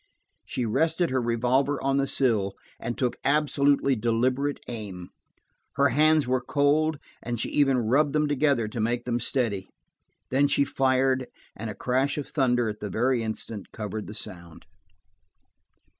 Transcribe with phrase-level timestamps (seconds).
[0.47, 5.09] She rested her revolver on the sill and took absolutely deliberate aim.
[5.75, 9.69] Her hands were cold, and she even rubbed them together, to make them steady.
[10.31, 14.65] Then she fired, and a crash of thunder at the very instant covered the sound.